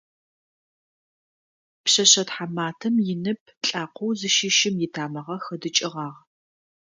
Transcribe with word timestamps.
Пшъэшъэ 1.83 2.23
тхьаматэм 2.27 2.95
инып 3.13 3.41
лӏакъоу 3.67 4.11
зыщыщым 4.19 4.75
итамыгъэ 4.85 5.37
хэдыкӏыгъагъ. 5.43 6.19